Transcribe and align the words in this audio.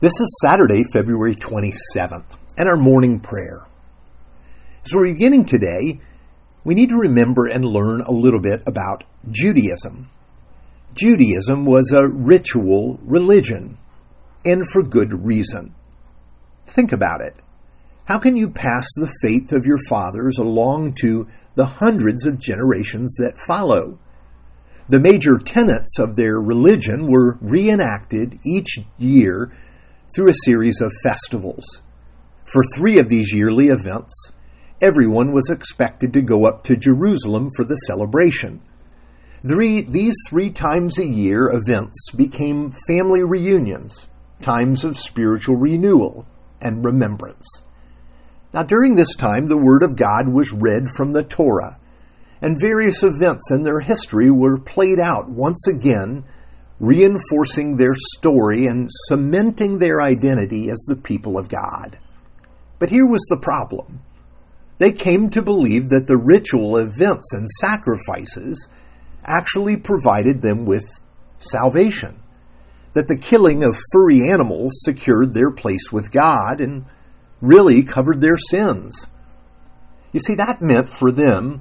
This 0.00 0.18
is 0.18 0.38
Saturday, 0.40 0.82
February 0.94 1.34
27th, 1.34 2.24
and 2.56 2.70
our 2.70 2.78
morning 2.78 3.20
prayer. 3.20 3.66
As 4.82 4.94
we're 4.94 5.12
beginning 5.12 5.44
today, 5.44 6.00
we 6.64 6.74
need 6.74 6.88
to 6.88 6.96
remember 6.96 7.44
and 7.46 7.66
learn 7.66 8.00
a 8.00 8.10
little 8.10 8.40
bit 8.40 8.62
about 8.66 9.04
Judaism. 9.30 10.08
Judaism 10.94 11.66
was 11.66 11.92
a 11.92 12.08
ritual 12.08 12.98
religion, 13.02 13.76
and 14.42 14.62
for 14.72 14.82
good 14.82 15.26
reason. 15.26 15.74
Think 16.66 16.92
about 16.92 17.20
it. 17.20 17.36
How 18.06 18.18
can 18.18 18.36
you 18.36 18.48
pass 18.48 18.88
the 18.96 19.12
faith 19.20 19.52
of 19.52 19.66
your 19.66 19.80
fathers 19.86 20.38
along 20.38 20.94
to 21.02 21.28
the 21.56 21.66
hundreds 21.66 22.24
of 22.24 22.40
generations 22.40 23.16
that 23.18 23.38
follow? 23.46 23.98
The 24.88 24.98
major 24.98 25.36
tenets 25.36 25.98
of 25.98 26.16
their 26.16 26.40
religion 26.40 27.06
were 27.06 27.36
reenacted 27.42 28.40
each 28.46 28.78
year 28.96 29.52
through 30.14 30.30
a 30.30 30.44
series 30.44 30.80
of 30.80 30.90
festivals. 31.02 31.82
For 32.44 32.62
three 32.74 32.98
of 32.98 33.08
these 33.08 33.32
yearly 33.32 33.68
events, 33.68 34.32
everyone 34.82 35.32
was 35.32 35.50
expected 35.50 36.12
to 36.12 36.22
go 36.22 36.46
up 36.46 36.64
to 36.64 36.76
Jerusalem 36.76 37.50
for 37.56 37.64
the 37.64 37.76
celebration. 37.76 38.60
Three, 39.48 39.82
these 39.82 40.16
three 40.28 40.50
times 40.50 40.98
a 40.98 41.06
year 41.06 41.50
events 41.50 42.10
became 42.10 42.74
family 42.88 43.22
reunions, 43.22 44.08
times 44.40 44.84
of 44.84 44.98
spiritual 44.98 45.56
renewal 45.56 46.26
and 46.60 46.84
remembrance. 46.84 47.46
Now, 48.52 48.64
during 48.64 48.96
this 48.96 49.14
time, 49.14 49.46
the 49.46 49.56
Word 49.56 49.82
of 49.82 49.96
God 49.96 50.32
was 50.32 50.52
read 50.52 50.86
from 50.96 51.12
the 51.12 51.22
Torah, 51.22 51.78
and 52.42 52.60
various 52.60 53.02
events 53.02 53.50
in 53.50 53.62
their 53.62 53.80
history 53.80 54.30
were 54.30 54.58
played 54.58 54.98
out 54.98 55.30
once 55.30 55.66
again 55.68 56.24
reinforcing 56.80 57.76
their 57.76 57.94
story 58.16 58.66
and 58.66 58.88
cementing 59.08 59.78
their 59.78 60.00
identity 60.00 60.70
as 60.70 60.82
the 60.88 60.96
people 60.96 61.38
of 61.38 61.48
God. 61.48 61.98
But 62.78 62.88
here 62.88 63.06
was 63.06 63.24
the 63.28 63.38
problem. 63.38 64.00
They 64.78 64.90
came 64.90 65.28
to 65.30 65.42
believe 65.42 65.90
that 65.90 66.06
the 66.06 66.16
ritual 66.16 66.78
events 66.78 67.34
and 67.34 67.50
sacrifices 67.60 68.66
actually 69.22 69.76
provided 69.76 70.40
them 70.40 70.64
with 70.64 70.90
salvation, 71.38 72.18
that 72.94 73.08
the 73.08 73.18
killing 73.18 73.62
of 73.62 73.76
furry 73.92 74.30
animals 74.30 74.72
secured 74.82 75.34
their 75.34 75.50
place 75.50 75.92
with 75.92 76.10
God 76.10 76.62
and 76.62 76.86
really 77.42 77.82
covered 77.82 78.22
their 78.22 78.38
sins. 78.38 79.06
You 80.12 80.20
see, 80.20 80.34
that 80.36 80.62
meant 80.62 80.88
for 80.98 81.12
them 81.12 81.60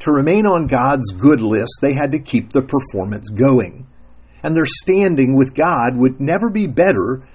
to 0.00 0.10
remain 0.10 0.44
on 0.44 0.66
God's 0.66 1.12
good 1.12 1.40
list, 1.40 1.78
they 1.80 1.94
had 1.94 2.10
to 2.10 2.18
keep 2.18 2.52
the 2.52 2.62
performance 2.62 3.30
going 3.30 3.85
and 4.46 4.54
their 4.54 4.64
standing 4.64 5.34
with 5.34 5.56
God 5.56 5.96
would 5.96 6.20
never 6.20 6.48
be 6.48 6.68
better 6.68 7.26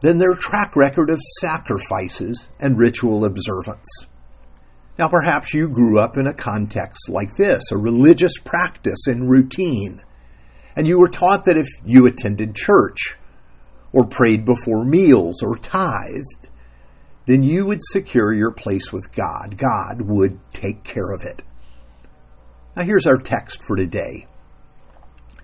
than 0.00 0.18
their 0.18 0.34
track 0.34 0.76
record 0.76 1.10
of 1.10 1.18
sacrifices 1.40 2.48
and 2.60 2.78
ritual 2.78 3.24
observance. 3.24 3.88
Now, 4.96 5.08
perhaps 5.08 5.52
you 5.52 5.68
grew 5.68 5.98
up 5.98 6.16
in 6.16 6.28
a 6.28 6.32
context 6.32 7.08
like 7.08 7.30
this, 7.36 7.64
a 7.72 7.76
religious 7.76 8.34
practice 8.44 9.08
and 9.08 9.28
routine, 9.28 10.02
and 10.76 10.86
you 10.86 11.00
were 11.00 11.08
taught 11.08 11.46
that 11.46 11.58
if 11.58 11.66
you 11.84 12.06
attended 12.06 12.54
church, 12.54 13.16
or 13.92 14.06
prayed 14.06 14.44
before 14.44 14.84
meals, 14.84 15.42
or 15.42 15.56
tithed, 15.56 16.48
then 17.26 17.42
you 17.42 17.66
would 17.66 17.82
secure 17.82 18.32
your 18.32 18.52
place 18.52 18.92
with 18.92 19.10
God. 19.10 19.56
God 19.58 20.02
would 20.02 20.38
take 20.52 20.84
care 20.84 21.10
of 21.10 21.22
it. 21.24 21.42
Now, 22.76 22.84
here's 22.84 23.08
our 23.08 23.18
text 23.18 23.64
for 23.66 23.74
today 23.74 24.28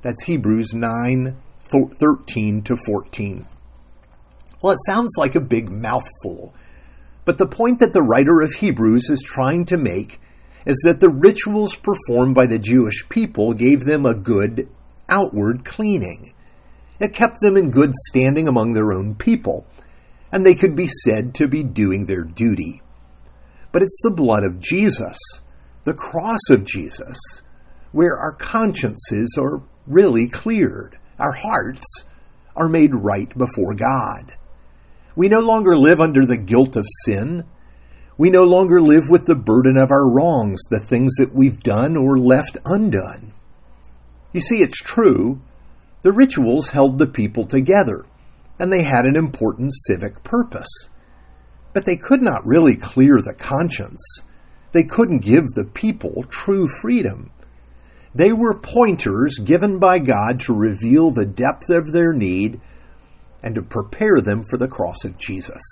That's 0.00 0.24
Hebrews 0.24 0.74
9 0.74 1.36
13 1.70 2.62
to 2.62 2.76
14. 2.86 3.46
Well, 4.62 4.72
it 4.72 4.78
sounds 4.86 5.12
like 5.18 5.34
a 5.34 5.40
big 5.40 5.70
mouthful, 5.70 6.54
but 7.24 7.38
the 7.38 7.46
point 7.48 7.80
that 7.80 7.92
the 7.92 8.02
writer 8.02 8.40
of 8.40 8.54
Hebrews 8.54 9.10
is 9.10 9.22
trying 9.22 9.64
to 9.66 9.76
make 9.76 10.20
is 10.64 10.80
that 10.84 11.00
the 11.00 11.08
rituals 11.08 11.74
performed 11.74 12.34
by 12.34 12.46
the 12.46 12.58
Jewish 12.58 13.08
people 13.08 13.54
gave 13.54 13.84
them 13.84 14.06
a 14.06 14.14
good 14.14 14.68
outward 15.08 15.64
cleaning. 15.64 16.32
It 17.00 17.12
kept 17.12 17.40
them 17.40 17.56
in 17.56 17.70
good 17.70 17.92
standing 18.08 18.46
among 18.46 18.74
their 18.74 18.92
own 18.92 19.16
people, 19.16 19.66
and 20.30 20.46
they 20.46 20.54
could 20.54 20.76
be 20.76 20.88
said 21.04 21.34
to 21.36 21.48
be 21.48 21.62
doing 21.62 22.06
their 22.06 22.22
duty. 22.22 22.82
But 23.72 23.82
it's 23.82 24.00
the 24.02 24.10
blood 24.10 24.44
of 24.44 24.60
Jesus, 24.60 25.18
the 25.84 25.94
cross 25.94 26.50
of 26.50 26.64
Jesus, 26.64 27.18
where 27.92 28.16
our 28.16 28.32
consciences 28.32 29.36
are 29.38 29.62
really 29.88 30.28
cleared. 30.28 30.98
Our 31.18 31.32
hearts 31.32 32.04
are 32.54 32.68
made 32.68 32.94
right 32.94 33.28
before 33.36 33.74
God. 33.74 34.36
We 35.16 35.28
no 35.28 35.40
longer 35.40 35.76
live 35.76 36.00
under 36.00 36.24
the 36.26 36.36
guilt 36.36 36.76
of 36.76 36.86
sin. 37.04 37.44
We 38.16 38.30
no 38.30 38.44
longer 38.44 38.80
live 38.80 39.04
with 39.08 39.26
the 39.26 39.34
burden 39.34 39.76
of 39.76 39.90
our 39.90 40.10
wrongs, 40.10 40.60
the 40.70 40.84
things 40.88 41.16
that 41.16 41.34
we've 41.34 41.60
done 41.60 41.96
or 41.96 42.18
left 42.18 42.58
undone. 42.64 43.32
You 44.32 44.40
see, 44.40 44.62
it's 44.62 44.78
true. 44.78 45.40
The 46.02 46.12
rituals 46.12 46.70
held 46.70 46.98
the 46.98 47.06
people 47.06 47.46
together, 47.46 48.06
and 48.58 48.72
they 48.72 48.84
had 48.84 49.06
an 49.06 49.16
important 49.16 49.72
civic 49.86 50.22
purpose. 50.22 50.88
But 51.72 51.86
they 51.86 51.96
could 51.96 52.22
not 52.22 52.46
really 52.46 52.76
clear 52.76 53.16
the 53.16 53.34
conscience. 53.36 54.20
They 54.72 54.84
couldn't 54.84 55.20
give 55.20 55.46
the 55.54 55.64
people 55.64 56.24
true 56.28 56.68
freedom. 56.80 57.30
They 58.14 58.32
were 58.32 58.58
pointers 58.58 59.38
given 59.38 59.78
by 59.78 59.98
God 59.98 60.40
to 60.40 60.54
reveal 60.54 61.10
the 61.10 61.26
depth 61.26 61.68
of 61.70 61.92
their 61.92 62.12
need 62.12 62.60
and 63.42 63.54
to 63.54 63.62
prepare 63.62 64.20
them 64.20 64.44
for 64.48 64.56
the 64.56 64.68
cross 64.68 65.04
of 65.04 65.18
Jesus. 65.18 65.62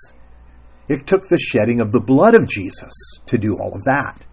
It 0.87 1.05
took 1.05 1.27
the 1.27 1.39
shedding 1.39 1.81
of 1.81 1.91
the 1.91 1.99
blood 1.99 2.35
of 2.35 2.47
Jesus 2.47 2.93
to 3.25 3.37
do 3.37 3.57
all 3.57 3.75
of 3.75 3.83
that. 3.83 4.25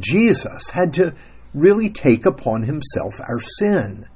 Jesus 0.00 0.70
had 0.70 0.92
to 0.94 1.14
really 1.54 1.90
take 1.90 2.26
upon 2.26 2.62
himself 2.62 3.14
our 3.20 3.40
sin. 3.40 4.06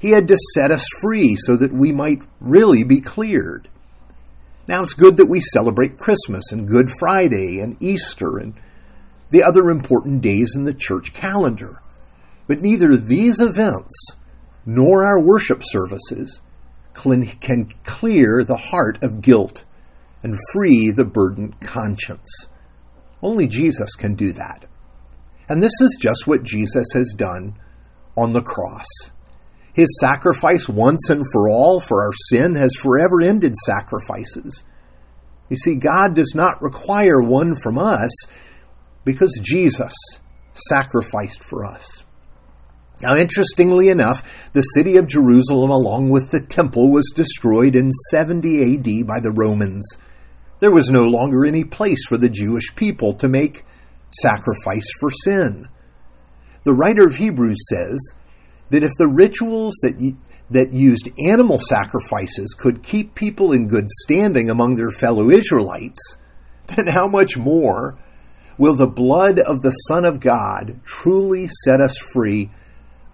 He 0.00 0.10
had 0.10 0.28
to 0.28 0.38
set 0.54 0.70
us 0.70 0.86
free 1.02 1.36
so 1.36 1.56
that 1.56 1.72
we 1.72 1.90
might 1.90 2.20
really 2.40 2.84
be 2.84 3.00
cleared. 3.00 3.68
Now 4.68 4.82
it's 4.82 4.94
good 4.94 5.16
that 5.16 5.26
we 5.26 5.40
celebrate 5.40 5.98
Christmas 5.98 6.52
and 6.52 6.68
Good 6.68 6.86
Friday 7.00 7.60
and 7.60 7.76
Easter 7.80 8.38
and 8.38 8.54
the 9.30 9.42
other 9.42 9.70
important 9.70 10.20
days 10.22 10.54
in 10.54 10.64
the 10.64 10.74
church 10.74 11.12
calendar. 11.12 11.82
But 12.48 12.60
neither 12.60 12.96
these 12.96 13.40
events 13.40 13.94
nor 14.66 15.06
our 15.06 15.22
worship 15.22 15.62
services 15.64 16.40
can 16.94 17.68
clear 17.84 18.42
the 18.42 18.56
heart 18.56 19.00
of 19.02 19.20
guilt 19.20 19.64
and 20.22 20.36
free 20.52 20.90
the 20.90 21.04
burdened 21.04 21.60
conscience. 21.60 22.48
Only 23.22 23.46
Jesus 23.46 23.94
can 23.94 24.16
do 24.16 24.32
that. 24.32 24.64
And 25.48 25.62
this 25.62 25.80
is 25.80 25.96
just 26.00 26.26
what 26.26 26.42
Jesus 26.42 26.86
has 26.94 27.14
done 27.16 27.56
on 28.16 28.32
the 28.32 28.42
cross. 28.42 28.86
His 29.72 29.96
sacrifice 30.00 30.68
once 30.68 31.08
and 31.08 31.24
for 31.32 31.48
all 31.48 31.78
for 31.80 32.02
our 32.02 32.12
sin 32.30 32.56
has 32.56 32.72
forever 32.82 33.22
ended 33.22 33.54
sacrifices. 33.64 34.64
You 35.48 35.56
see, 35.56 35.76
God 35.76 36.14
does 36.14 36.32
not 36.34 36.60
require 36.60 37.22
one 37.22 37.54
from 37.62 37.78
us 37.78 38.10
because 39.04 39.38
Jesus 39.42 39.92
sacrificed 40.52 41.42
for 41.48 41.64
us. 41.64 42.02
Now, 43.00 43.14
interestingly 43.16 43.90
enough, 43.90 44.22
the 44.52 44.62
city 44.62 44.96
of 44.96 45.06
Jerusalem, 45.06 45.70
along 45.70 46.10
with 46.10 46.30
the 46.30 46.40
temple, 46.40 46.90
was 46.90 47.12
destroyed 47.14 47.76
in 47.76 47.92
70 48.10 48.74
AD 48.74 49.06
by 49.06 49.20
the 49.20 49.30
Romans. 49.30 49.86
There 50.58 50.72
was 50.72 50.90
no 50.90 51.04
longer 51.04 51.46
any 51.46 51.62
place 51.64 52.04
for 52.08 52.16
the 52.18 52.28
Jewish 52.28 52.74
people 52.74 53.14
to 53.14 53.28
make 53.28 53.64
sacrifice 54.10 54.86
for 54.98 55.10
sin. 55.10 55.68
The 56.64 56.74
writer 56.74 57.06
of 57.06 57.16
Hebrews 57.16 57.58
says 57.68 58.14
that 58.70 58.82
if 58.82 58.90
the 58.98 59.06
rituals 59.06 59.74
that, 59.82 60.16
that 60.50 60.72
used 60.72 61.08
animal 61.24 61.60
sacrifices 61.60 62.54
could 62.58 62.82
keep 62.82 63.14
people 63.14 63.52
in 63.52 63.68
good 63.68 63.88
standing 64.02 64.50
among 64.50 64.74
their 64.74 64.90
fellow 64.90 65.30
Israelites, 65.30 66.16
then 66.76 66.88
how 66.88 67.06
much 67.06 67.36
more 67.36 67.96
will 68.58 68.74
the 68.74 68.88
blood 68.88 69.38
of 69.38 69.62
the 69.62 69.70
Son 69.70 70.04
of 70.04 70.18
God 70.18 70.80
truly 70.84 71.48
set 71.64 71.80
us 71.80 71.96
free? 72.12 72.50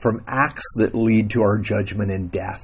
From 0.01 0.23
acts 0.27 0.65
that 0.77 0.95
lead 0.95 1.31
to 1.31 1.43
our 1.43 1.59
judgment 1.59 2.11
and 2.11 2.31
death. 2.31 2.63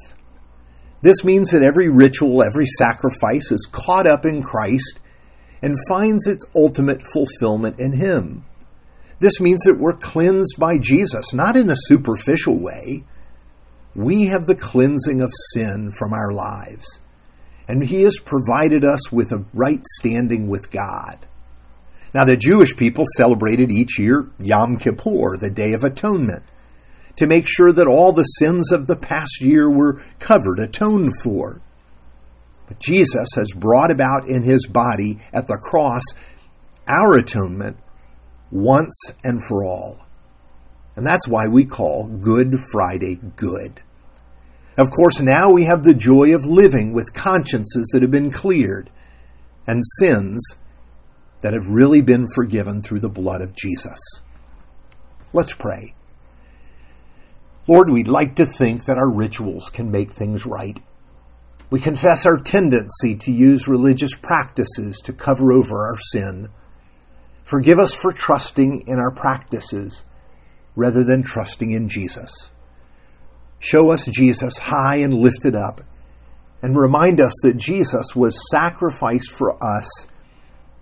This 1.02 1.24
means 1.24 1.50
that 1.50 1.62
every 1.62 1.88
ritual, 1.88 2.42
every 2.42 2.66
sacrifice 2.66 3.50
is 3.50 3.68
caught 3.70 4.06
up 4.06 4.26
in 4.26 4.42
Christ 4.42 5.00
and 5.62 5.76
finds 5.88 6.26
its 6.26 6.44
ultimate 6.54 7.00
fulfillment 7.12 7.78
in 7.78 7.92
Him. 7.92 8.44
This 9.18 9.40
means 9.40 9.60
that 9.64 9.78
we're 9.78 9.96
cleansed 9.96 10.56
by 10.58 10.78
Jesus, 10.78 11.32
not 11.32 11.56
in 11.56 11.70
a 11.70 11.76
superficial 11.76 12.58
way. 12.58 13.04
We 13.94 14.26
have 14.26 14.46
the 14.46 14.54
cleansing 14.54 15.20
of 15.20 15.32
sin 15.52 15.90
from 15.98 16.12
our 16.12 16.32
lives, 16.32 17.00
and 17.68 17.84
He 17.84 18.02
has 18.02 18.16
provided 18.24 18.84
us 18.84 19.10
with 19.10 19.32
a 19.32 19.44
right 19.52 19.84
standing 19.98 20.48
with 20.48 20.70
God. 20.70 21.26
Now, 22.12 22.24
the 22.24 22.36
Jewish 22.36 22.76
people 22.76 23.04
celebrated 23.16 23.70
each 23.70 23.98
year 23.98 24.30
Yom 24.38 24.78
Kippur, 24.78 25.36
the 25.38 25.50
Day 25.50 25.74
of 25.74 25.84
Atonement, 25.84 26.42
to 27.16 27.26
make 27.26 27.46
sure 27.48 27.72
that 27.72 27.86
all 27.86 28.12
the 28.12 28.24
sins 28.24 28.72
of 28.72 28.86
the 28.86 28.96
past 28.96 29.40
year 29.40 29.70
were 29.70 30.02
covered, 30.18 30.58
atoned 30.58 31.12
for. 31.22 31.60
But 32.68 32.78
Jesus 32.78 33.28
has 33.34 33.50
brought 33.56 33.90
about 33.90 34.28
in 34.28 34.42
his 34.42 34.66
body 34.66 35.18
at 35.32 35.46
the 35.46 35.56
cross 35.56 36.02
our 36.88 37.14
atonement 37.14 37.76
once 38.50 39.12
and 39.24 39.40
for 39.48 39.64
all. 39.64 40.06
And 40.96 41.06
that's 41.06 41.28
why 41.28 41.46
we 41.46 41.64
call 41.64 42.06
Good 42.06 42.54
Friday 42.72 43.18
good. 43.36 43.82
Of 44.76 44.90
course, 44.90 45.20
now 45.20 45.50
we 45.50 45.64
have 45.64 45.84
the 45.84 45.94
joy 45.94 46.34
of 46.34 46.44
living 46.46 46.92
with 46.92 47.12
consciences 47.12 47.90
that 47.92 48.02
have 48.02 48.10
been 48.10 48.30
cleared 48.30 48.90
and 49.66 49.82
sins 49.98 50.40
that 51.42 51.52
have 51.52 51.66
really 51.68 52.00
been 52.00 52.26
forgiven 52.34 52.82
through 52.82 53.00
the 53.00 53.08
blood 53.08 53.40
of 53.40 53.54
Jesus. 53.54 53.98
Let's 55.32 55.52
pray. 55.52 55.94
Lord, 57.70 57.88
we'd 57.88 58.08
like 58.08 58.34
to 58.34 58.46
think 58.46 58.86
that 58.86 58.98
our 58.98 59.08
rituals 59.08 59.68
can 59.68 59.92
make 59.92 60.10
things 60.10 60.44
right. 60.44 60.82
We 61.70 61.78
confess 61.78 62.26
our 62.26 62.36
tendency 62.36 63.14
to 63.14 63.30
use 63.30 63.68
religious 63.68 64.10
practices 64.20 65.00
to 65.04 65.12
cover 65.12 65.52
over 65.52 65.86
our 65.86 65.96
sin. 66.10 66.48
Forgive 67.44 67.78
us 67.78 67.94
for 67.94 68.12
trusting 68.12 68.88
in 68.88 68.98
our 68.98 69.12
practices 69.12 70.02
rather 70.74 71.04
than 71.04 71.22
trusting 71.22 71.70
in 71.70 71.88
Jesus. 71.88 72.50
Show 73.60 73.92
us 73.92 74.04
Jesus 74.06 74.58
high 74.58 74.96
and 74.96 75.14
lifted 75.14 75.54
up, 75.54 75.80
and 76.62 76.76
remind 76.76 77.20
us 77.20 77.34
that 77.44 77.56
Jesus 77.56 78.16
was 78.16 78.50
sacrificed 78.50 79.30
for 79.30 79.62
us 79.62 80.08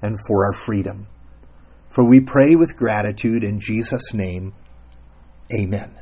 and 0.00 0.17
for 0.26 0.46
our 0.46 0.55
freedom. 0.55 1.06
For 1.90 2.02
we 2.02 2.20
pray 2.20 2.55
with 2.55 2.79
gratitude 2.79 3.44
in 3.44 3.61
Jesus' 3.61 4.14
name. 4.14 4.55
Amen. 5.52 5.98